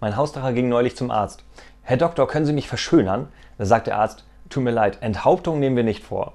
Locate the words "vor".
6.02-6.32